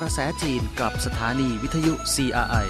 [0.00, 2.66] กระแสจีนกับสถานีวิทยุ CRI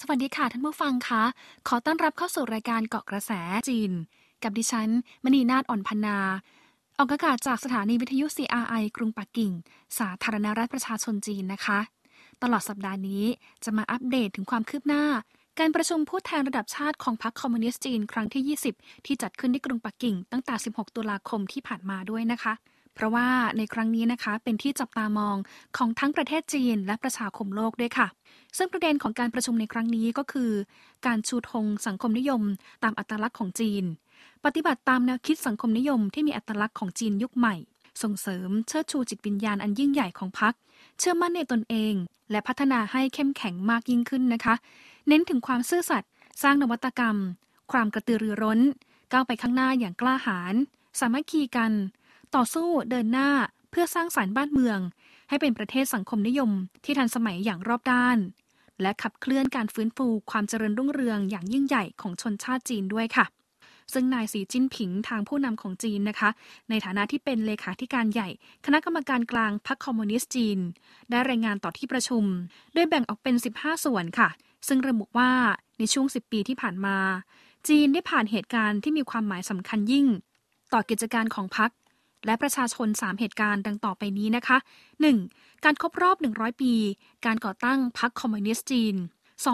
[0.00, 1.22] สวัสดีค่ะท่านผู้ฟังคะ
[1.68, 3.32] ขอต้อนรับเข้าสู่รายการเกาะกระแส
[3.68, 3.92] จีน
[4.42, 4.90] กับดิฉัน
[5.24, 6.18] มณีนาฏอ่อนพันนา
[6.98, 9.52] ออกอากาศจากสถานีวิทยุ CRI กรุงปักกิ่ง
[9.98, 11.78] สาธารณรัฐประชาชนจีนนะคะ
[12.42, 13.24] ตลอดสัปดาห์นี้
[13.64, 15.04] จะมาอัปเดตถึงความคืบหน้า
[15.60, 22.52] การประชุมผู้แทนระดับชาติของพรรคคอมมิวนิสต์จีนครั้งที่ 20 ที่จัดขึ้นที่กรุงปักกิ่ง ตั้งแต่ 16 ตุลาคมที่ผ่านมาด้วยนะคะ
[22.94, 25.36] เพราะว่าในครั้งนี้นะคะ เป็นที่จับตามอง
[25.76, 28.06] ของทั้งประเทศจีนและประชาคมโลกด้วยค่ะ
[28.56, 30.50] ซึ่งประเด็นของการประชุมในครั้งนี้ก็คือ
[31.06, 32.42] การชูธงสังคมนิยม
[32.82, 33.84] ตามอัตลักษณ์ของจีน
[34.44, 37.54] ปฏิบัติตามแนวคิดสังคมนิยมที่มีอัตลักษณ์ของจีนยุคใหม่
[38.02, 40.54] ส่งเสริมเชิดชูจิตวิญญาณอันยิ่งใหญ่ของพรรค
[40.98, 41.94] เชื่อมั่นในตนเอง
[42.30, 44.54] และพัฒนาให้เข้มแข็งมากยิ่งขึ้นนะคะ
[45.08, 46.10] เน้นถึงความซื่อสัตย์
[46.42, 47.16] สร้างนวัตกรรม
[47.72, 48.60] ความกระตือรือร้น
[49.12, 50.54] ก้าวไปข้างหน้าอย่างกล้าหาญ
[50.98, 51.72] สามัคคีกัน
[52.34, 53.30] ต่อสู้เดินหน้า
[53.70, 54.78] เพื่อสร้างสารรค์บ้านเมือง
[55.28, 56.50] ให้เป็นประเทศสังคมนิยม
[56.84, 58.18] ที่ทันสมัยอย่างรอบด้าน
[58.82, 63.26] และขับเคลื่อนการฟื้นฟูความเจริญรุ่งเรืองอย่างยิ่งใหญ่ของชนชาติจีนด้วยค่ะ
[63.92, 66.30] ซึ่งนายสีจิ้นผิงทางผู้นำของจีนนะคะ
[66.70, 68.28] ในฐานะที่เป็นเลขาธิการใหญ่
[68.64, 70.58] คณะกรรมการกลางพรรคคอมมิวนิสต์จีน
[71.10, 72.24] ได้รายงานต่อที่ประชุม
[72.74, 74.28] โดยแบ่งออกเป็น 15 ส่วนค่ะ
[74.66, 75.32] ซึ่งระบุว่า
[75.78, 76.96] ในช่วง 10 ปีที่ผ่านมา
[77.68, 80.06] จีนได้ผ่านเหตุการณ์ที่มีความหมายสำคัญยิ่ง
[80.72, 81.70] ต่อกิจการของพรรค
[82.26, 84.58] และประชาชน 3 เหตุการณ์ดังต่อไปนี้นะคะ
[85.10, 85.64] 1.
[85.64, 86.72] การครบรอบ 100 ปี
[87.26, 88.96] การก่อตั้งพรรคคอมมิวนิสต์จีน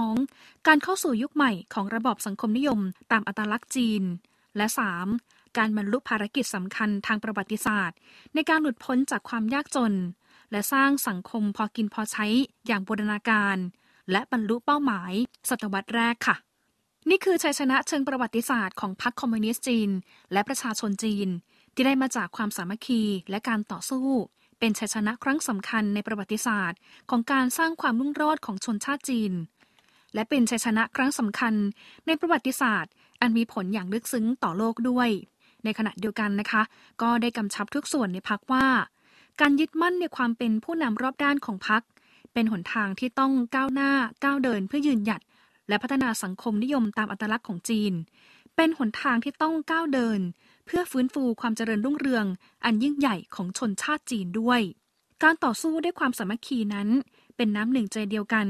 [0.05, 0.67] 2.
[0.67, 2.81] การเข้าสู่ยุคใหม่ของระบอบสังคมนิยม
[3.13, 4.03] ตามอัตลักษณ์จีน
[4.57, 4.67] และ
[5.13, 5.59] 3.
[5.59, 7.97] การบรรลุภารกิจสำคัญทางประวัติศาสตร์
[8.35, 9.95] ในการหลุดพ้นจากความยากจน
[10.51, 12.27] และสร้างสังคมพอกินพอใช้
[12.67, 13.57] อย่างบูรณาการ
[14.11, 15.13] และบรรลุเป้าหมาย
[15.51, 16.37] ศตวรรษแรกค่ะ
[17.09, 19.91] นี่คือชัยชนะเชิงประวัติศาสตร์ของพรรคคอมมิวนิสต์จีน
[20.33, 21.29] และประชาชนจีน
[21.75, 24.07] ที่ได้มาจากความสามัคคีและการต่อสู้
[24.59, 26.79] เป็นชัยชนะครั้งสำคัญในประวัติศาสตร์
[27.11, 29.33] ของการสร้างความรุ่งโรจน์ของชนชาติจีน
[30.15, 31.55] และเป็นชัยชนะครั้งสำคัญ
[32.07, 35.09] ในประวัติศาสตร์ อันมีผลอย่างลึกซึ้งต่อโลกด้วย
[35.65, 36.63] ในขณะเดียวกันนะคะ
[37.03, 38.67] ก็ได้กำชับทุกส่วนในพักว่า
[39.41, 41.83] การยึดมั่นในความเป็นผู้นำรอบด้านของพัก
[42.33, 43.93] เป็นหนทางที่ต้องก้าวหน้า
[44.25, 45.23] ก้าวเดินเพื่อยืนหยัด
[45.69, 47.93] และพัฒนาสังคมนิยมตามอัตลักษณ์ของจีน
[48.57, 50.21] เป็นหนทางที่ต้องก้าวเดิน
[50.67, 52.27] เพื่อฟื้นฟูความเจริญรุ่งเรือง
[52.65, 54.61] อันยิ่งใหญ่ของชนชาติจีนด้วย
[55.23, 56.89] การต่อสู้ด้วยความสามัคคีนั้น
[57.37, 58.47] เป็นน้ำหนึ่งใจเดียวกัน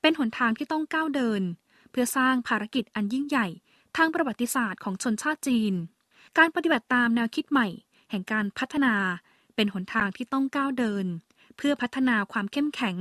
[0.00, 1.42] เป็นหนทางที่ต้องก้าวเดิน
[1.90, 3.46] เพื่อสร้างภารกิจอันยิ่งใหญ่
[3.96, 5.74] ทางประวัติศาสตร์ของชนชาติจีน
[6.38, 7.68] การปฏิบัติตามแนวคิดใหม่
[8.10, 8.94] แห่งการพัฒนา
[9.54, 11.06] เป็นหนทางที่ต้องก้าวเดิน
[11.58, 12.96] เพื่อพัฒนาความเข้มแข็ง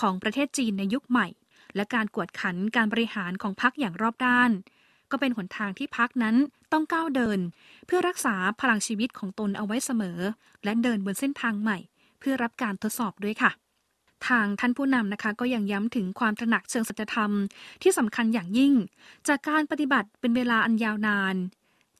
[0.00, 1.28] ของประเทศจีนในยุคใหม่
[1.76, 4.50] และการกวดขันการบริหารของพรรคอย่างรอบด้าน
[5.10, 6.36] ก็เป็นหนทางที่พรรคนั้น
[6.72, 7.38] ต้องก้าวเดิน
[7.86, 10.18] เพื่อรักษาพลังชีวิตของตนเอาไว้เสมอ
[10.64, 11.78] และเดินบนเส้นทางใหม่
[12.18, 13.50] เพื่อรับการทดสอบด้วยค่ะ
[14.28, 17.30] ทางท่านผู้นำนะคะก็ยังย้ำถึงความตระหนักเชิงสัจธรรม
[17.82, 18.72] ที่สำคัญอย่างยิ่ง
[19.28, 21.36] จากการปฏิบัติเป็นเวลาอันยาวนาน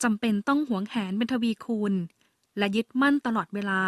[0.03, 1.93] จำเป็นต้องหวงแหนเป็นทวีคูณ
[2.59, 3.81] และยึดมั่นตลอดเวลา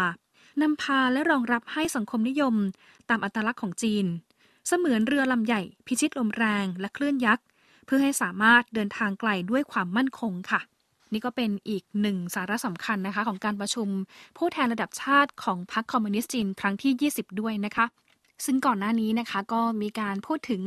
[0.62, 2.55] นำพาและรองรับให้สังคมนิยม
[3.09, 4.06] ตามอัตลักษณ์ของจีน
[4.67, 7.44] เสมือนเรือลำใหญ่ พิชิตลมแรงและคลื่นยักษ์
[7.87, 10.61] เพื่อให้สามารถเดินทางไกลด้วยความมั่นคงค่ะ
[11.12, 13.89] นี่ก็เป็นอีกหนึ่งสาระสำคัญนะคะ ของการประชุม
[14.37, 17.87] ผู้แทนระดับชาติของพรรคคอมมิวนิสต์จีนครั้งที่ 20 ด้วยนะคะ
[18.45, 20.63] ซึ่งก่อนหน้านี้นะคะก็มีการพูดถึง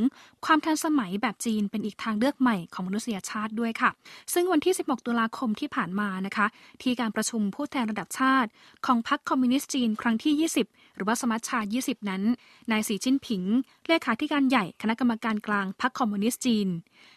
[0.45, 3.89] ความทันสมัยแบบจีนเป็นอีกทางเลือกใหม่ของมนุษยชาติด้วยค่ะ
[4.33, 6.47] ซึ่งวันที่ 16 ตุลาคมที่ผ่านมานะคะ
[6.81, 8.49] ที่การประชุมผู้แทนระดับชาติ
[8.85, 12.23] ของพรรคคอมมิวนิสต์จีนครั้งที่ 20 หรือว่าสมัชชา 20 นั้น
[12.71, 13.43] นายสีจิ้นผิง
[13.87, 16.67] เลขาธิการใหญ่คณะกรรมการกลางพรรคคอมมิวนิสต์จีน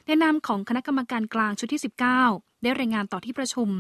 [0.07, 1.83] ในนามของคณะกรรมการกลางชุดที่
[2.23, 3.71] 19 ได้รายงานต่อที่ประชุม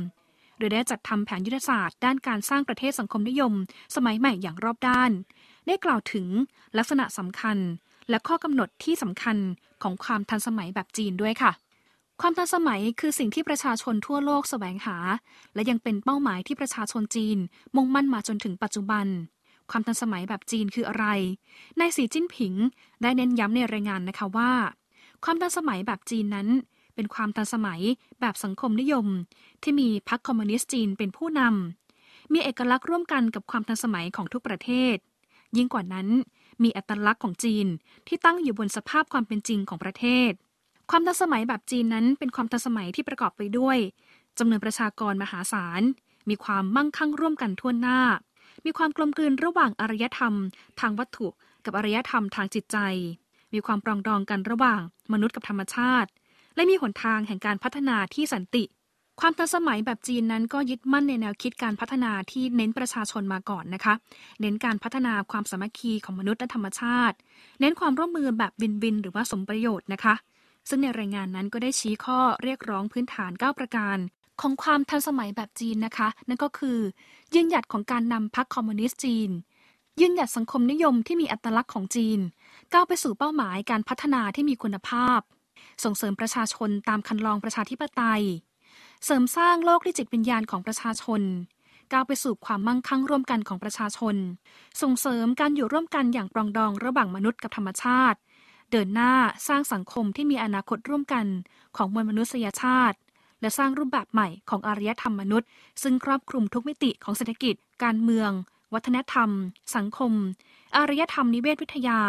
[0.58, 3.52] โดยได้จัดทำแผนยุทธศาสตร์ด้านการสร้างประเทศสังคมนิยม
[3.96, 5.10] สมัยใหม่อย่างรอบด้าน
[5.66, 6.26] ได้กล่าวถึง
[6.78, 7.58] ลักษณะสำคัญ
[8.10, 9.36] และข้อกำหนดที่สำคัญ
[9.82, 11.52] ของความทันสมัยแบบจีนด้วยค่ะ
[12.20, 14.96] ความทันสมัยคือสิ่งที่ประชาชนทั่วโลกแสวงหา
[15.54, 17.38] และยังเป็นเป้าหมายที่ประชาชนจีน
[17.76, 19.06] มุ่งมั่นมาจนถึงปัจจุบัน
[19.70, 21.06] ความทันสมัยแบบจีนคืออะไร
[21.80, 22.54] นายสีจิ้นผิง
[23.02, 24.52] ได้เน้นย้ำในรายงานนะคะว่า
[25.24, 26.48] ความทันสมัยแบบจีนนั้น
[26.94, 27.80] เป็นความทันสมัย
[28.20, 29.06] แบบสังคมนิยม
[29.62, 34.96] ที่มีพรรคคอมมิวนิสต์จีนเป็นผู้นำมีเอกลักษณ์ร่วมกันกับความทันสมัยของทุกประเทศ
[35.56, 36.08] ยิ่งกว่านั้น
[36.62, 37.66] มีอัตลักษณ์ของจีน
[38.06, 40.32] ที่ตั้งอยู่บนสภาพความเป็นจริงของประเทศ
[40.90, 43.78] ความทันสมัยแบบจีนนั้นเป็นความทันสมัยที่ประกอบไปด้วย
[44.38, 45.82] จำนวนประชากรมหาศาล
[46.28, 48.00] มีความมั่งคั่งร่วมกันทั่วหน้า
[48.64, 50.34] มีความกลมกลืนระหว่างอารยธรรม
[50.80, 51.26] ทางวัตถุ
[51.64, 52.78] กับอารยธรรมทางจิตใจ
[53.52, 54.80] มีความปรองดองกันระหว่าง
[55.12, 56.10] มนุษย์กับธรรมชาติ
[56.54, 58.64] และมีหนทางแห่งการพัฒนาที่สันติ
[59.24, 63.94] ความทันสมัยแบบจีนนั้นก็ยึดมั่นในแนวคิดการพัฒนาที่เน้นประชาชนมาก่อนนะคะ
[64.40, 67.16] เน้นการพัฒนาความสามัคคีของมนุษย์และธรรมชาติ
[67.60, 70.14] เน้นความร่วมมือแบบวินวิน หรือว่าสมประโยชน์นะคะ
[70.68, 73.96] ซึ่งในรายงานนั้นก็ได้ชี้ข้อเรียกร้องพื้นฐาน 9 ประการ
[74.40, 76.78] ของความทันสมัยแบบจีนนะคะ นั่นก็คือ
[77.34, 79.30] ยืนหยัดของการนำพรรคคอมมิวนิสต์จีน
[80.00, 82.18] ยืนหยัดสังคมนิยมที่มีอัตลักษณ์ของจีน
[82.72, 85.20] ก้าวไปสู่เป้าหมายการพัฒนาที่มีคุณภาพ
[85.84, 88.24] ส่งเสริมประชาชนตามคันลองประชาธิปไตย
[89.04, 91.22] เสริมสร้างโลกที่จิตวิญญาณของประชาชน
[91.92, 94.16] ก้าวไปสู่ความมั่งคั่งร่วมกันของประชาชน
[94.82, 98.18] ส่งเสริมการอยู่ร่วมกันอย่างปรองดองระหว่างมนุษย์กับธรรมชาติ
[98.70, 99.12] เดินหน้า
[99.48, 101.26] สร้างสังคมที่มีอนาคตร่วมกัน
[101.76, 102.98] ของมวลมนุษยชาติ
[103.40, 105.48] และสร้างรูปแบบใหม่ของอารยธรรมมนุษย์
[105.82, 108.30] ซึ่งครอบคลุมทุกมิติของเศรษฐกิจ การเมือง
[108.74, 109.30] วัฒนธรรม
[109.76, 110.12] สังคม
[110.76, 112.00] อารยธรรมนิเวศวิทยา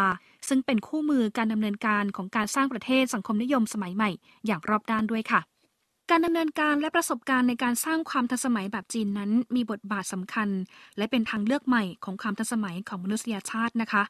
[0.48, 4.10] ซึ่งเป็นคู่มือการดำเนินการของการสร้างประเทศสังคมนิยมสมัยใหม่
[4.46, 5.42] อย่างรอบด้านด้วยค่ะ
[6.10, 10.48] การดำเนินการและประสบการณ์ในการสร้างความทันสมัยแบบจีนนั้น มีบทบาทสำคัญ
[10.98, 14.02] และเป็นทางเลือกใหม่ของความทันสมัยของมนุษยชาตินะคะ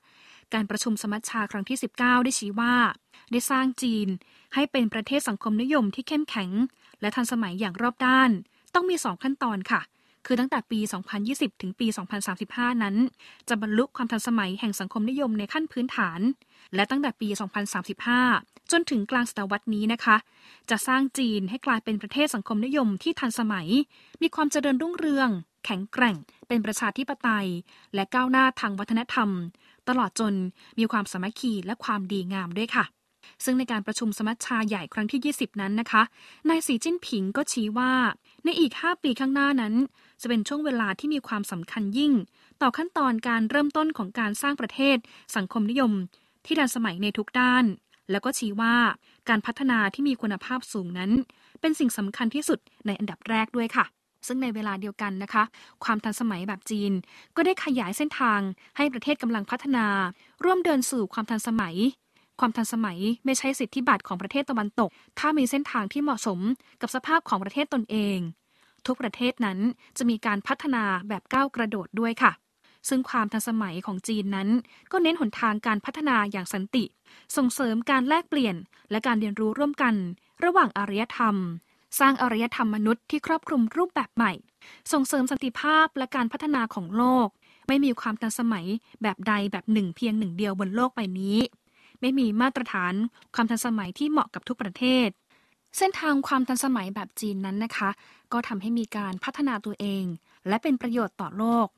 [0.55, 2.75] การประชุมสมัชชาครั้งที่ 19 ได้ชี้ว่า
[3.31, 4.09] ได้สร้างจีน
[4.55, 6.51] ให้เป็นประเทศสังคมนิยมที่เข้มแข็ง
[7.01, 8.31] และทันสมัยอย่างรอบด้าน
[8.75, 9.81] ต้องมี 2 ขั้นตอนค่ะ
[10.27, 10.81] คือตั้งแต่ปี
[11.21, 11.87] 2020 ถึงปี
[12.35, 12.97] 2035 นั้น
[13.49, 16.21] จะบรรลุความทันสมัยแห่งสังคมนิยมในขั้นพื้นฐาน
[16.75, 17.29] และตั้งแต่ปี
[18.21, 20.17] 2035 จนถึงกลางศตวรรษนี้นะคะ
[20.71, 23.69] จะสร้างจีนให้กลายเป็นประเทศสังคมนิยมที่ทันสมัย
[24.23, 25.29] มีความเจริญรุ่งเรือง
[25.65, 26.17] แข็งแกร่ง
[26.49, 27.49] เป็นประชาธิปไตย
[27.95, 29.29] และก้าวหน้าทางวัฒนธรรม
[29.89, 30.35] ตลอดจน
[30.79, 32.85] มีความสามัคคีและความดีงามด้วยค่ะ
[33.45, 36.03] ซึ่งในการประชุมสมัชชาใหญ่ครั้งที่ 20 นั้นนะคะ
[36.49, 37.93] นายสีจิ้นผิงก็ชี้ว่า
[38.45, 39.75] ในอีก 5 ปีข้างหน้านั้น
[40.21, 42.13] จะเป็นช่วงเวลาที่มีความสำคัญยิ่ง
[42.63, 44.97] ต่อขั้นตอนการเริ่มต้นของการสร้างประเทศ
[45.37, 45.93] สังคมนิยม
[46.47, 47.65] ที่ทันสมัยในทุกด้าน
[48.11, 48.77] แล้วก็ชี้ว่า
[49.29, 51.11] การพัฒนาที่มีคุณภาพสูงนั้น
[51.61, 53.85] เป็นสิ่งสำคัญที่สุดในอันดับแรกด้วยค่ะ
[54.27, 55.45] ซึ่งในเวลาเดียวกันนะคะ
[55.85, 56.93] ความทันสมัยแบบจีน
[57.37, 58.41] ก็ได้ขยายเส้นทาง
[58.77, 59.87] ให้ประเทศกำลังพัฒนา
[60.45, 61.77] ร่วมเดินสู่ความทันสมัย
[62.41, 66.41] ความทันสมัยไม่ใช่สิทธิบัตรของประเทศตะวันตก ถ้ามีเส้นทางที่เหมาะสม
[66.81, 68.19] กับสภาพของประเทศตนเอง
[68.87, 69.59] ทุกประเทศนั้น
[69.99, 72.33] จะมีการพัฒนาแบบก้าวกระโดดด้วยค่ะ
[72.89, 74.49] ซึ่งความทันสมัยของจีนนั้น
[74.93, 76.85] ก็เน้นหนทางการพัฒนาอย่างสันติ
[77.37, 78.57] ส่งเสริมการแลกเปลี่ยน
[78.91, 79.95] และการเรียนรู้ร่วมกัน
[80.45, 81.37] ระหว่างอารยธรรม
[82.01, 84.33] สร้างอารยธรรมมนุษย์ที่ครอบคลุมรูปแบบใหม่
[84.93, 87.29] ส่งเสริมสันติภาพและการพัฒนาของโลก
[87.69, 88.67] ไม่มีความทันสมัย
[89.03, 91.39] แบบใดแบบหนึ่งเพียงหนึ่งเดียวบนโลกใบนี้
[92.05, 92.95] ไม่มีมาตรฐาน
[93.35, 95.09] ความทันสมัยที่เหมาะกับทุกประเทศ
[95.77, 97.91] เส้นทางความทันสมัยแบบจีนนั้นนะคะ
[98.33, 100.05] ก็ทำให้มีการพัฒนาตัวเอง
[100.49, 101.69] และเป็นประโยชน์ต่อโลก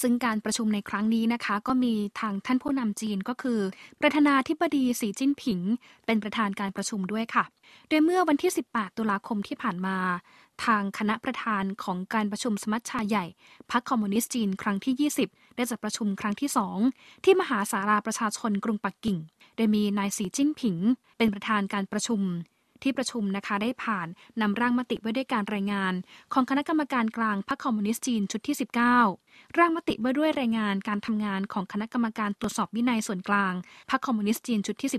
[0.00, 3.60] ซึ่งการประชุมในครั้งนี้นะคะ ก็มีทางท่านผู้นำจีนก็คือ
[4.00, 5.60] ประธานาธิบดีสีจิ้นผิง
[6.06, 7.44] เป็นประธานการประชุมด้วยค่ะ
[7.88, 9.96] โดยเมื่อวันที่ 18 ตุลาคมที่ผ่านมา
[10.64, 13.26] ทางคณะประธานของการประชุมสมัชชาใหญ่
[13.70, 16.50] พรรคคอมมิวนิสต์จีนครั้งที่ 20 ได้จัดประชุมครั้งที่
[16.86, 19.18] 2 ที่มหาสาราประชาชนกรุงปักกิ่ง
[19.56, 20.76] โดยมีนายสีจิ้นผิง
[21.16, 22.22] เป็นประธานการประชุม
[22.82, 24.08] ที่ประชุมนะคะได้ผ่าน
[24.40, 25.94] นำร่างมติไว้ด้วยการรายงาน
[26.32, 28.56] ของคณะกรรมการกลางพรรคคอมมิวนิสต์จีนชุดที่
[29.06, 33.54] 19 ร่างมติไว้ด้วยรายงานการทำงานของคณะกรรมการตรวจสอบวินัยส่วนกลาง
[33.90, 34.90] พรรคคอมมิวนิสต์จีนชุดที่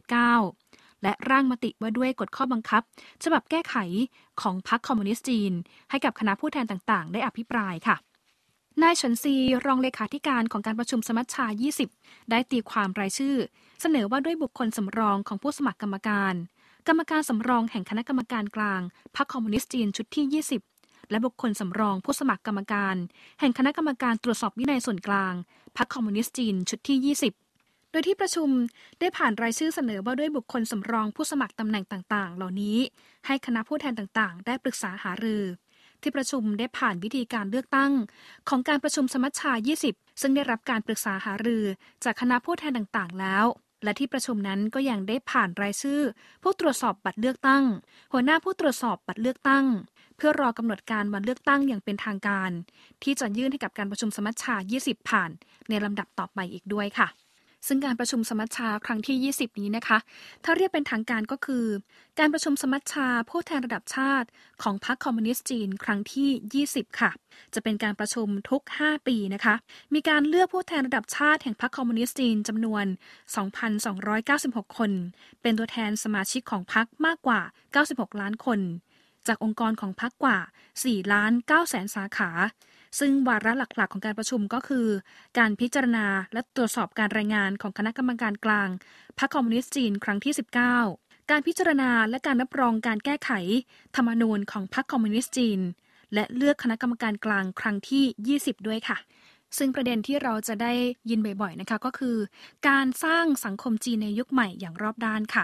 [0.46, 2.84] 19 และร่างมติว่าด้วยกฎข้อบังคับ
[3.24, 3.76] ฉบับแก้ไข
[4.42, 5.52] ของพรรคคอมมิวนิสต์จีน
[5.90, 7.96] ให้กับคณะผู้แทนต่างๆ ได้อภิปรายค่ะ
[8.84, 11.46] นายเฉินซีรองเลขาธิการของการประชุมสมัชชา
[11.88, 13.36] 20 ได้ตีความรายชื่อ
[13.82, 16.34] เสนอว่าด้วยบุคคลสำรองของผู้สมัครกรรมการ
[16.88, 18.82] กรรมการสำรองแห่งคณะกรรมการกลาง
[19.16, 22.96] พรรคคอมมิวนิสต์จีนชุดที่ 20 และบุคคลสำรองผู้สมัครกรรมการ
[23.40, 25.34] แห่งคณะกรรมการตรวจสอบวินัยส่วนกลาง
[25.78, 27.16] พรรคคอมมิวนิสต์จีนชุดที่
[27.56, 28.50] 20โดยที่ประชุม
[29.00, 32.78] ได้ผ่านรายชื่อเสนอว่าด้วยบุคคลสำรองผู้สมัครตำแหน่งต่าง ๆ เหล่านี้
[33.26, 35.44] ให้คณะผู้แทนต่าง ๆ ได้ปรึกษาหารือ
[36.02, 37.92] ที่ประชุมได้ผ่านวิธีการเลือกตั้ง
[38.50, 39.52] ของการประชุมสมัชชา
[39.86, 41.66] 20 ซึ่งได้รับการปรึกษาหารือ
[42.04, 43.46] จากคณะผู้แทนต่างๆ แล้ว
[43.84, 46.02] และที่ประชุมนั้นก็ยังได้ผ่านรายชื่อ
[46.44, 47.64] ผู้ตรวจสอบบัตรเลือกตั้ง
[48.14, 49.66] หัวหน้าผู้ตรวจสอบบัตรเลือกตั้ง
[50.18, 52.52] เพื่อรอกำหนดการวันเลือกตั้งอย่างเป็นทางการ
[53.04, 55.30] ที่จะยื่นให้กับการประชุมสมัชชา 20 ผ่าน
[55.70, 57.08] ในลำดับต่อไปอีกด้วยค่ะ
[57.68, 59.98] ซึ่งการประชุมสมัชชาครั้งที่ 20 นี้นะคะ
[60.44, 61.66] ถ้าเรียกเป็นทางการก็คือ
[62.20, 64.28] การประชุมสมัชชาผู้แทนระดับชาติ
[64.64, 67.12] ของพรรคคอมมิวนิสต์จีนครั้งที่ 20 ค่ะ
[67.54, 69.56] จะเป็นการประชุมทุก 5 ปีนะคะ
[69.94, 72.86] มีการเลือกผู้แทนระดับชาติแห่งพรรคคอมมิวนิสต์จีนจำนวน
[73.62, 74.92] 2,296 คน
[75.42, 77.42] เป็นตัวแทนสมาชิกของพรรคมากกว่า
[77.82, 78.60] 96 ล้านคน
[79.28, 80.38] จากองค์กรของพรรคกว่า
[80.76, 82.30] 4ล้าน9แสนสาขา
[83.00, 84.88] ซึ่งวาระหลักๆ ของการประชุมก็คือ
[85.38, 88.70] การพิจารณาและตรวจสอบการรายงานของคณะกรรมการกลาง
[89.20, 90.34] พรรคคอมมิวนิสต์จีนครั้งที่
[90.82, 93.32] 19 การพิจารณาและการรับรองการแก้ไข
[93.96, 95.60] ธรรมนูญของพรรคคอมมิวนิสต์จีน
[96.14, 98.98] และเลือกคณะกรรมการกลางครั้งที่ 20 ด้วยค่ะ
[99.58, 100.74] ซึ่งประเด็นที่เราจะได้
[101.10, 102.18] ยินบ่อยๆนะคะก็คือ
[102.68, 105.44] การสร้างสังคมจีนในยุคใหม่อย่างรอบด้านค่ะ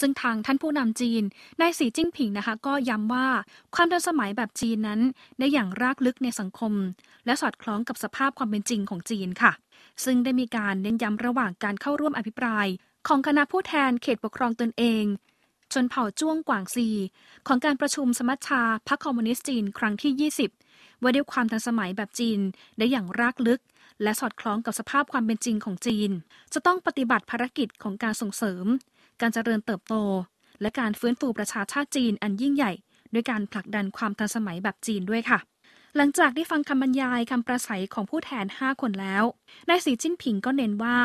[0.00, 1.22] ซึ่งทางท่านผู้นำจีน
[1.60, 3.28] นายสีจิ้งผิงนะคะก็ย้ำว่า
[3.74, 5.00] ความทันสมัยแบบจีนนั้น
[5.38, 6.72] ได้อย่างรากลึกในสังคม
[7.26, 9.52] และสอดคล้องกับสภาพความเป็นจริงของจีนค่ะ
[10.04, 12.66] ซึ่งได้มีการเน้นย้ำระหว่างการเข้าร่วมอภิปราย
[13.08, 15.04] ของคณะผู้แทนเขตปกครองตนเอง
[15.72, 16.88] ชนเผ่าจ้วงกวางซี
[17.46, 20.30] ของการประชุมสมัชชาพรรคคอมมิวนิสต์จีน ครั้งที่
[20.62, 22.38] 20 ว่าด้วยความทันสมัยแบบจีน
[22.78, 23.60] ได้อย่างรากลึก
[24.02, 26.10] และสอดคล้องกับสภาพความเป็นจริงของจีน
[26.54, 28.66] จะต้องปฏิบัติภารกิจของการส่งเสริม
[29.22, 29.94] การเจริญเติบโต
[30.60, 32.72] และการฟื้นฟูประชาชาติจีนอันยิ่งใหญ่
[33.12, 35.38] ด้วยการผลักดันความทันสมัยแบบจีนด้วยค่ะ
[35.96, 39.24] หลังจากได้ฟังคำบรรยายคำประสัยของผู้แทน 5 คนแล้ว
[39.68, 40.98] นายสีจิ้นผิงก็เน้นว่า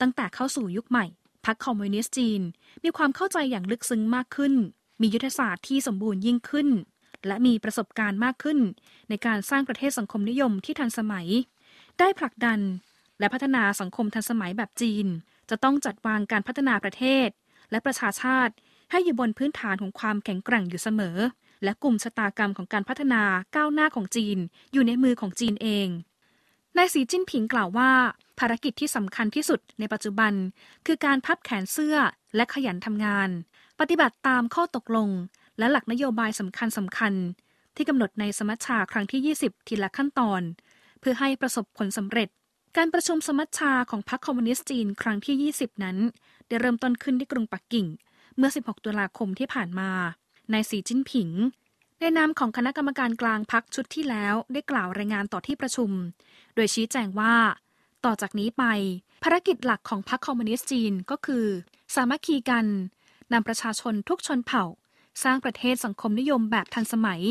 [0.00, 1.06] ตั้งแต่เข้าสู่ยุคใหม่
[1.46, 2.40] พรรคคอมมิวนิสต์จีน
[2.84, 4.54] มีความเข้าใจอย่างลึกซึ้งมากขึ้น
[5.00, 6.68] มียุทธศาสตร์ที่สมบูรณ์ยิ่งขึ้น
[7.26, 8.58] และมีประสบการณ์มากขึ้น
[9.08, 11.26] ในการสร้างประเทศสังคมนิยมที่ทันสมัย
[11.98, 12.60] ได้ผลักดัน
[13.18, 15.06] และพัฒนาสังคมทันสมัยแบบจีน
[15.50, 17.28] จะต้องจัดวางการพัฒนาประเทศ
[17.70, 18.54] และประชาชาติ
[18.90, 21.16] ให้อยู่บนพื้นฐานของความแข็งแกร่งอยู่เสมอ
[21.64, 23.22] และกลุ่มชะตากรรมของการพัฒนา
[23.56, 24.38] ก้าวหน้าของจีน
[24.72, 25.88] อยู่ในมือของจีนเอง
[26.76, 27.90] นายสีจิ้นผิงกล่าวว่า
[28.38, 30.32] ภารกิจที่สำคัญที่สุดในปัจจุบัน
[30.86, 31.96] คือการพับแขนเสื้อ
[32.36, 33.28] และขยันทำงาน
[33.80, 35.10] ปฏิบัติตามข้อตกลง
[35.58, 37.12] และหลักนโยบายสำคัญสำคัญ
[37.76, 40.42] ที่กำหนดในสมัชชาครั้งที่ 20 ทีละขั้นตอน
[41.00, 42.28] เพื่อให้ประสบผลสำเร็จ
[42.80, 45.96] การประชุมสมัชชาของพรรคคอมมิวนิสต์จีนครั้งที่ 20 นั้น
[46.48, 47.86] ได้เริ่มต้นขึ้นที่กรุงปักกิ่ง
[48.36, 49.90] เมื่อ 16 ตุลาคมที่ผ่านมา
[50.52, 51.30] นายสีจิ้นผิง
[52.00, 55.90] ในนามของคณะกรรมการกลางพักชุดที่แล้วได้กล่าวรายงานต่อที่ประชุม
[56.54, 57.34] โดยชี้แจงว่า
[58.04, 58.64] ต่อจากนี้ไป
[59.24, 61.46] ภารกิจหลักของพรรคคอมมิวนิสต์จีนก็คือ
[61.94, 62.66] สามัคคีกัน
[63.32, 64.64] นำประชาชนทุกชนเผ่า
[65.22, 67.22] สร้างประเทศสังคมนิยมแบบทันสมัย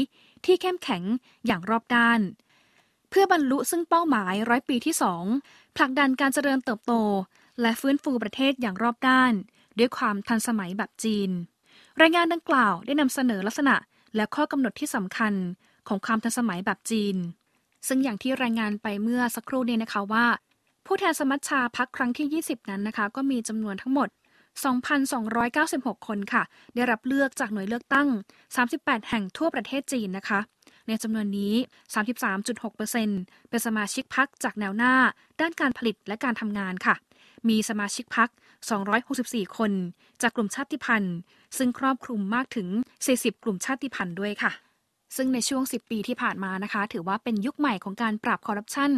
[0.45, 1.03] ที่เข้มแข็ง
[1.45, 2.21] อย่างรอบด้าน
[3.17, 5.23] พื่อบรรลุซึ่งเป้าหมายร้อยปีที่สอง
[5.75, 6.93] ผลักดันการเจริญเติบโต
[7.61, 9.33] และฟื้นฟูประเทศอย่างรอบด้าน
[9.79, 11.29] ด้วยความทันสมัยแบบจีน
[12.01, 13.75] รายงานดังกล่าวได้นำเสนอลักษณะ
[14.15, 15.33] และข้อกำหนดที่สำคัญ
[15.87, 17.15] ของความทันสมัยแบบจีน
[17.87, 20.25] ซึ่งอย่างที่รายงานไปเมื่อสักครู่นี้นะคะว่า
[20.85, 24.09] ผู้แทนสมัชชาพักครั้งที่ 20 นั้นนะคะ ก็มีจำนวนทั้งหมด
[24.57, 26.43] 2,296 คนค่ะ
[26.75, 28.07] ได้รับเลือกจากหน่วยเลือกตั้ง
[28.55, 30.39] 38 แห่งทั่วประเทศจีนนะคะ
[30.87, 31.53] ในจำนวนนี้
[32.31, 34.93] 33.6%เป็นสมาชิกพักจากแนวหน้า
[35.41, 36.95] ด้านการผลิตและการทำงานค่ะ
[37.49, 38.29] มีสมาชิกพัก
[38.93, 39.71] 264 คน
[40.21, 41.15] จากกลุ่มชาติพันธุ์
[41.57, 42.67] ซึ่งครอบคลุมมากถึง
[43.07, 44.51] 40 กลุ่มชาติพันธุ์ด้วยค่ะ
[45.15, 48.91] ซึ่งในช่วง 10 ปีที่ผ่านมานะคะ ถือว่าเป็นยุคใหม่ของการปราบคอร์รัปชัน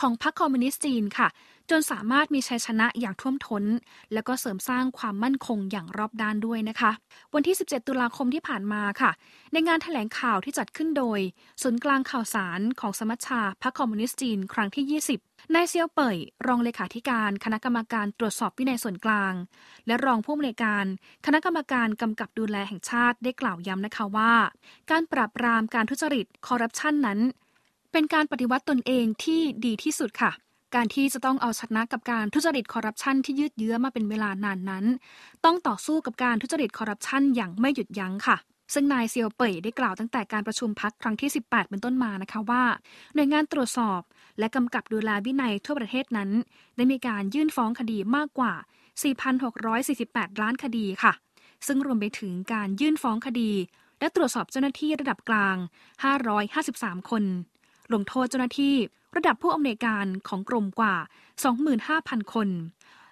[0.00, 1.28] ของพรรคคอมมิวนิสต์จีนค่ะ
[1.72, 3.64] จนสามารถมีชัยชนะอย่างท่วมท้น
[4.12, 6.90] และก็เสริมสร้างความมั่นคงอย่างรอบด้านด้วยนะคะ
[7.34, 9.10] วันที่ 17 ตุลาคมที่ผ่านมาค่ะ
[9.52, 11.20] ในงานถแถลงข่าวที่จัดขึ้นโดย
[11.62, 19.34] ศูนย์กลางข่าวสารของสมัชชาพรรคคอมมิวนิสต์จีนครั้งที่ 20นายเซียวเป่ย รองเลขาธิการคณะกรรมการตรวจสอบวินัยส่วนกลาง
[19.86, 20.84] และรองผู้อำนวยการ
[21.26, 24.34] คณะกรรมการกำกับดูแลแห่งชาติได้กล่าวย้ำนะคะว่า
[24.90, 27.18] การปราบปรามการทุจริตคอร์รัปชันนั้น
[27.92, 30.32] เป็นการปฏิวัติตนเองที่ดีที่สุดค่ะ
[30.74, 34.84] การที่จะต้องเอาชนะกับการทุจริตคอร์รัปชันที่ยืดเยื้อมาเป็นเวลานานนั้น
[35.44, 38.36] ต้องต่อสู้กับการทุจริตคอร์รัปชันอย่างไม่หยุดยั้งค่ะ
[38.74, 42.64] ซึ่งนายเซียวเป่ยได้กล่าวตั้งแต่การประชุมพักครั้งที่ 18 เป็นต้นมานะคะว่า
[43.14, 44.00] หน่วยงานตรวจสอบ
[44.38, 46.30] และกำกับดูแลวินัยทั่วประเทศนั้น
[46.76, 48.52] ได้มีการยื่นฟ้องคดีมากกว่า
[49.66, 51.12] 4,648 ล้านคดีค่ะ
[51.66, 53.50] ซึ่งรวมไปถึงการยื่นฟ้องคดี
[53.98, 55.56] และตรวจสอบเจ้าหน้าที่ระดับกลาง
[56.32, 57.24] 553 คน
[57.92, 58.76] ลงโทษเจ้าหน้าที่
[59.16, 60.94] ระดับผู้อำนวยการของกรมกว่า
[61.64, 62.48] 25,000 คน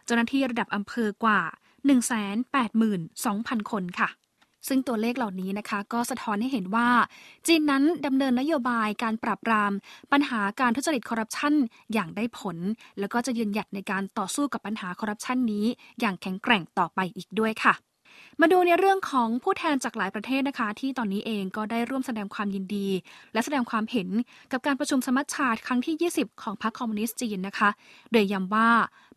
[0.05, 1.41] เจ้าหน้าที่ระดับอำเภอกว่า
[2.37, 4.11] 182,000 คนค่ะ
[4.69, 6.89] ซึ่งตัวเลขเหล่านี้นะคะ ก็สะท้อนให้เห็นว่า
[7.47, 9.73] จีนนั้นดำเนินนโยบายการปราบปราม
[10.13, 11.55] ปัญหาการทุจริตคอร์รัปชัน
[11.93, 12.57] อย่างได้ผล
[12.99, 15.67] แล้วก็จะยืนหยัดในการต่อสู้กับปัญหาคอร์รัปชันนี้
[16.01, 17.75] อย่างแข็งแกร่งต่อไปอีกด้วยค่ะ
[18.41, 22.89] มาดูในเรื่องของผู้แทนจากหลายประเทศนะคะ ที่ตอนนี้เองก็ได้ร่วมแสดงความยินดี
[23.33, 24.09] และแสดงความเห็น
[24.53, 27.71] กับการประชุมสมัชชาครั้งที่ 20 ของพรรคคอมมิวนิสต์จีนนะคะ
[28.13, 28.71] โดยย้ำว่า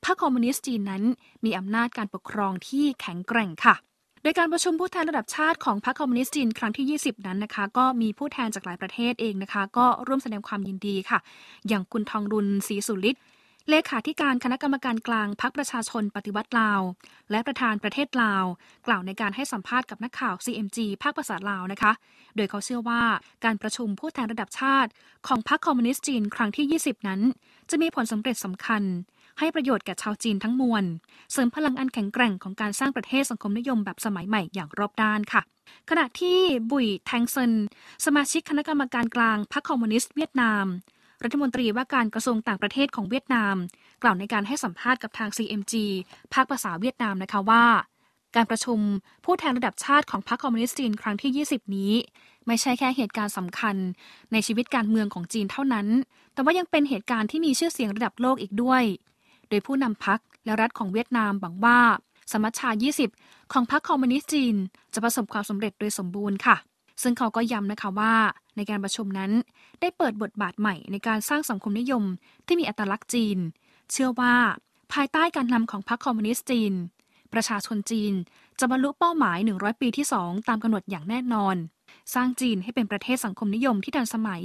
[0.05, 1.03] พรรคคอมมิวนิสต์จีนนั้น
[1.45, 3.75] มีอำนาจการปกครองที่แข็งแกร่งค่ะ
[4.23, 11.19] โดยการประชุมผู้แทนระดับชาติของพรรคคอมมิวนิสต์จีนครั้งที่ 20 นั้นนะคะ ก็มีผู้แทนจากหลายประเทศเองนะคะ ก็ร่วมแสดงความยินดีค่ะ
[11.67, 13.15] อย่างคุณทองลุน สีสุลิด
[13.69, 16.81] เลขาธิการคณะกรรมการกลางพรรคประชาชนปฏิวัติลาว
[17.31, 18.43] และประธานประเทศลาว
[18.87, 21.91] กล่าวในการให้สัมภาษณ์กับนักข่าว CMG ภาคภาษาลาวนะคะ
[22.35, 23.03] โดยเขาเชื่อว่า
[23.45, 24.91] การประชุมผู้แทนระดับชาติ
[25.27, 27.21] ของพรรคคอมมิวนิสต์จีนครั้งที่ 20 นั้น
[27.69, 28.83] จะมีผลสำเร็จสำคัญ
[29.39, 30.83] ให้ประโยชน์แก่ชาวจีนทั้งมวล
[31.31, 35.41] เสริมพลังอันแข็งแกร่งของการสร้างประเทศสังคมนิยมแบบสมัยใหม่อย่างรอบด้านค่ะ
[35.89, 36.39] ขณะที่
[36.71, 37.53] บุ่ยแทงห์ เซิน
[38.05, 40.65] สมาชิกคณะกรรมการกลางพรรคคอมมิวนิสต์เวียดนาม
[41.23, 43.55] รัฐมนตรีว่าการกระทรวงต่างประเทศของเวียดนาม
[44.03, 45.73] กล่าวในการให้สัมภาษณ์กับทาง CMG
[46.33, 47.65] ภาคภาษาเวียดนามนะคะว่า
[48.35, 48.79] การประชุม
[49.25, 51.93] ผู้แทนระดับชาติของพรรคคอมมิวนิสต์จีนครั้งที่ 20 นี้
[52.47, 53.75] ไม่ใช่แค่เหตุการณ์สำคัญ
[54.31, 55.87] ในชีวิตการเมืองของจีนเท่านั้น
[56.33, 58.83] แต่ว่ายังเป็นเหตุการณ์ที่มีชื่อเสียงระดับโลกอีกด้วย
[59.49, 61.79] โดยผู้นำพรรคและรัฐของเวียดนามหวังว่า
[62.31, 62.69] สมัชชา
[63.09, 64.55] 20 ของพรรคคอมมิวนิสต์จีน
[64.93, 66.55] จะประสบความสำเร็จโดยสมบูรณ์ค่ะ
[67.01, 68.13] ซึ่งเขาก็ย้ำนะคะว่า
[68.55, 69.31] ในการประชุมนั้น
[69.81, 72.03] ได้เปิดบทบาทใหม่ในการสร้างสังคมนิยม
[72.45, 73.37] ที่มีอัตลักษณ์จีน
[73.91, 74.35] เชื่อว่า
[74.93, 76.73] ภายใต้การนำของพรรคคอมมิวนิสต์จีน
[77.33, 78.13] ประชาชนจีน
[78.59, 81.55] จะบรรลุเป้าหมาย 100 ปีที่ 2 ตามกำหนดอย่างแน่นอน
[82.13, 84.43] สร้างจีนให้เป็นประเทศสังคมนิยมที่ทันสมัย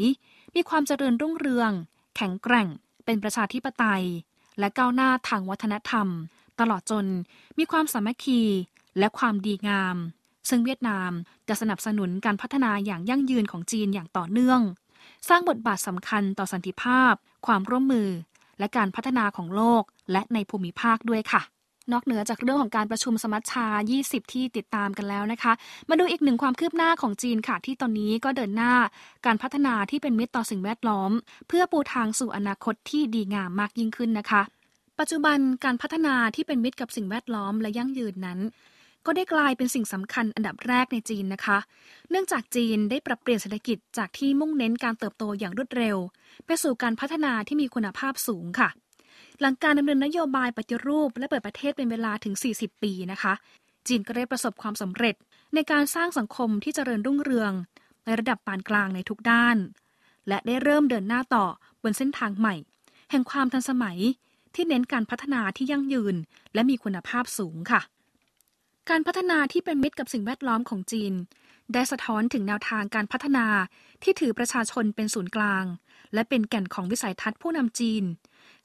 [0.55, 1.71] มีความเจริญรุ่งเรือง
[2.17, 2.69] แข็งแกร่ง
[3.05, 4.05] เป็นประชาธิปไตย
[4.59, 6.09] และก้าวหน้าทางวัฒนธรรม
[6.61, 7.07] ตลอดจน
[7.59, 8.43] มีความสามัคคี
[8.99, 9.97] และความดีงาม
[10.49, 11.11] ซึ่งเวียดนาม
[11.49, 14.61] จะสนับสนุนการพัฒนาอย่างยั่งยืนของจีนอย่างต่อเนื่อง
[15.28, 17.14] สร้างบทบาทสำคัญต่อสันติภาพ
[17.47, 18.09] ความร่วมมือ
[18.59, 21.43] และการพัฒนาของโลก และในภูมิภาคด้วยค่ะ
[21.93, 23.67] นอกเหนือจากเรื่องของการประชุมสมัชชา
[24.00, 25.52] 20 ที่ติดตามกันแล้วนะคะ
[25.88, 28.75] มาดูอีกหนึ่งความคืบหน้าของจีนค่ะ ที่ตอนนี้ก็เดินหน้า
[29.26, 31.11] การพัฒนาที่เป็นมิตรต่อสิ่งแวดล้อม
[31.49, 34.43] เพื่อปูทางสู่อนาคตที่ดีงามมากยิ่งขึ้นนะคะ
[34.99, 38.38] ปัจจุบันการพัฒนาที่เป็นมิตรกับสิ่งแวดล้อมและยั่งยืนนั้น
[39.11, 41.59] ก็ได้กลายเป็นสิ่งสำคัญอันดับแรกในจีนนะคะ
[42.11, 45.97] เนื่องจากจีนได้ปรับเปลี่ยนเศรษฐกิจจากที่มุ่งเน้นการเติบโตอย่างรวดเร็ว
[46.47, 48.69] ไปสู่การพัฒนาที่มีคุณภาพสูงค่ะ
[49.41, 53.33] หลังการดำเนินนโยบายปฏิรูปและเปิดประเทศเป็นเวลาถึง 40 ปีนะคะ
[53.87, 55.15] จีนก็ได้ประสบความสำเร็จ
[55.55, 57.53] ในการสร้างสังคมที่เจริญรุ่งเรือง
[58.05, 59.57] ในระดับปานกลางในทุกด้าน
[60.29, 61.47] และได้เริ่มเดินหน้าต่อ
[61.83, 62.55] บนเส้นทางใหม่
[63.11, 63.99] แห่งความทันสมัย
[64.55, 66.16] ที่เน้นการพัฒนาที่ยั่งยืน
[66.55, 67.83] และมีคุณภาพสูงค่ะ
[68.90, 71.12] การพัฒนาที่เป็นมิตรกับสิ่งแวดล้อมของจีน
[71.72, 73.46] ได้สะท้อนถึงแนวทางการพัฒนา
[74.03, 75.64] ที่ถือประชาชนเป็นศูนย์กลาง
[76.14, 78.05] และเป็นแก่นของวิสัยทัศน์ผู้นำจีน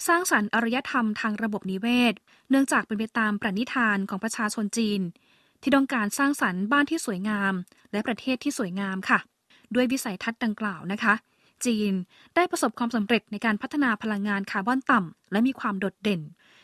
[0.07, 2.13] สร้างสรรค์อารยธรรมทางระบบนิเวศ
[2.49, 5.01] เนื่องจากเป็นไปตามปรณิธานของประชาชนจีน
[5.61, 7.53] ที่ต้องการสร้างสรรค์บ้านที่สวยงาม
[7.91, 9.19] และประเทศที่สวยงามค่ะ
[9.75, 11.13] ด้วยวิสัยทัศน์ดังกล่าวนะคะ
[11.65, 11.93] จีน
[12.35, 16.21] ได้ประสบความสำเร็จในการพัฒนาพลังงานคาร์บอนต่ำและมีความโดดเด่น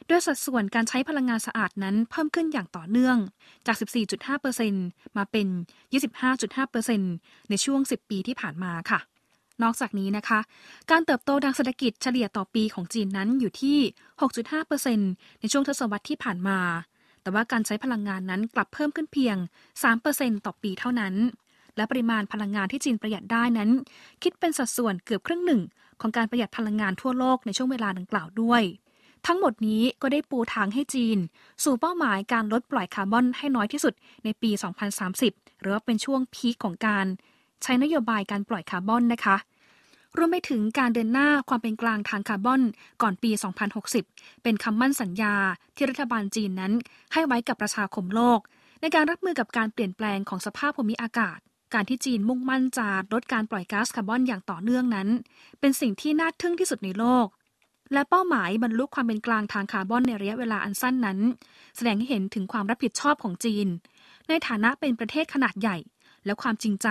[0.09, 3.17] ด้วยสัดส่วนการใช้พลังงานสะอาดนั้นเพิ่มขึ้นอย่างต่อเนื่อง
[3.67, 3.75] จาก
[4.47, 5.47] 14.5%มาเป็น
[6.67, 8.99] 25.5%ในช่วง 10 ปีที่ผ่านมาค่ะ
[9.63, 10.39] นอกจากนี้นะคะ
[10.91, 13.77] การเติบโตทางเศรษฐกิจเฉลี่ยต่อปีของจีนนั้นอยู่ที่
[14.59, 16.59] 6.5%ในช่วงทศวรรษที่ผ่านมา
[17.21, 19.35] แต่ว่าการใช้พลังงานนั้นกลับเพิ่มขึ้นเพียง
[19.91, 21.15] 3%ต่อปีเท่านั้น
[21.75, 23.69] และปริมาณพลังงานที่จีนประหยัดได้นั้น
[24.23, 25.61] คิดเป็นสัดส่วนเกือบครึ่งหนึ่ง
[26.01, 28.63] ของการประหยัดพลังงานทั่วโลกในช่วงเวลาดังกล่าวด้วย
[29.25, 31.17] ทั้งหมดนี้ก็ได้ปูทางให้จีน
[31.63, 34.51] สู่เป้าหมายการลดปล่อยคาร์บอนให้น้อยที่สุดในปี
[35.05, 37.05] 2030 หรือว่าเป็นช่วงพีคของการ
[37.63, 39.37] ใช้นโยบายการปล่อยคาร์บอนนะคะ
[40.17, 42.61] รวมไปถึงการเดินหน้าความเป็นกลางทางคาร์บอน
[43.01, 43.31] ก่อนปี
[43.87, 45.35] 2060 เป็นคำมั่นสัญญา
[45.75, 46.73] ที่รัฐบาลจีนนั้น
[47.13, 48.39] ให้ไว้กับประชาคมโลก
[48.81, 51.39] ในการรับมือกับการเปลี่ยนแปลงของสภาพภูมิอากาศ
[51.73, 55.07] การที่จีนมุ่งมั่นจะลดการปล่อยก๊าซคาร์บอนอย่างต่อเนื่องนั้น
[55.59, 57.27] เป็นสิ่งที่น่าทึ่งที่สุดในโลก
[57.93, 61.19] และเป้าหมายบรรลุความเป็นกลางทางคาร์บอนในระยะเวลาอันสั้นนั้น
[61.75, 63.67] แสดงให้เห็นถึงความรับผิดชอบของจีน
[64.27, 65.77] ในฐานะเป็นประเทศขนาดใหญ่
[66.25, 66.87] และความจริงใจ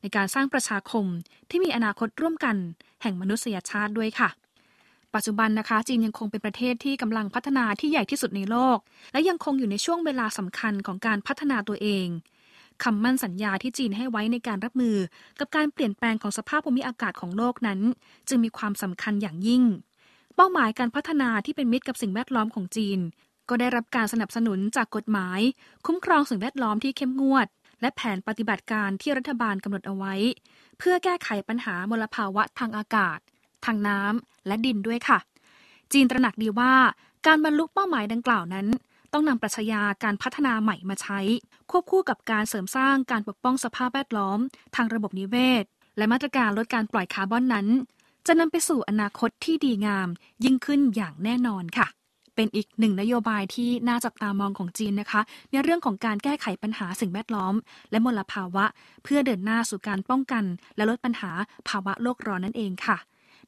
[0.00, 1.04] ในการสร้างประชาคม
[1.50, 2.56] ที่มีอนาคตร่วมกัน
[3.02, 4.28] แห่งมนุษยชาติด้วยค่ะ
[5.14, 8.78] ปัจจุบันนะคะ จีนยังคงเป็นประเทศที่กำลังพัฒนาที่ใหญ่ที่สุดในโลก
[9.12, 12.06] และยังคงอยู่ในช่วงเวลาสำคัญของการพัฒนาตัวเอง
[12.84, 14.96] คำมั่นสัญญาที่จีนให้ไว้ในการรับมือ
[15.38, 17.80] กับการเปลี่ยนแปลงของสภาพภูมิอากาศของโลกนั้น
[18.28, 19.62] จึงมีความสำคัญอย่างยิ่ง
[20.36, 22.98] เป้าหมายการพัฒนาที่เป็นมิตรกับสิ่งแวดล้อมของจีน
[23.48, 25.40] ก็ได้รับการสนับสนุนจากกฎหมาย
[25.86, 27.46] คุ้มครองสิ่งแวดล้อมที่เข้มงวด
[27.80, 30.14] และแผนปฏิบัติการที่รัฐบาลกำหนดเอาไว้
[30.78, 33.18] เพื่อแก้ไขปัญหามลภาวะทางอากาศ
[33.64, 35.18] ทางน้ำและดินด้วยค่ะ
[35.92, 36.74] จีนตระหนักดีว่า
[37.26, 38.66] การบรรลุเป้าหมายดังกล่าวนั้น
[39.12, 41.20] ต้องนำปรัชญาการพัฒนาใหม่มาใช้
[41.70, 44.38] ควบคู่กับการเสริมสร้างการปกป้องสภาพแวดล้อม
[44.76, 45.64] ทางระบบนิเวศ
[45.96, 47.66] และมาตรการลดการปล่อยคาร์บอนนั้น
[48.26, 50.08] จะนำไปสู่อนาคตที่ดีงาม
[50.44, 51.86] ยิ่งขึ้นอย่างแน่นอนค่ะ
[52.34, 57.54] เป็นอีกหนึ่งนโยบายที่น่าจับตามองของจีนนะคะ ในเรื่องของการแก้ไขปัญหาสิ่งแวดล้อม
[57.90, 58.64] และมลภาวะ
[59.04, 60.44] เพื่อเดินหน้าสู่การป้องกัน
[60.76, 61.30] และลดปัญหา
[61.68, 62.96] ภาวะโลกร้อนนั่นเองค่ะ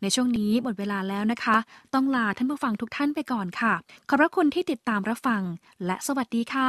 [0.02, 1.56] ในช่วงนี้หมดเวลาแล้วนะคะ
[1.94, 3.72] ต้องลาท่านผู้ฟังทุกท่านไปก่อนค่ะ
[4.08, 5.42] ขอบพระคุณที่ติดตามรับฟัง
[5.86, 6.64] และสวัสดีค่